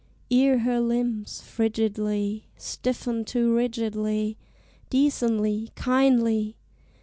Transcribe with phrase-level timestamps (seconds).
[0.31, 4.35] Ere her limbs, frigidly, Stiffen too rigidly,
[4.89, 6.57] Decently, kindly!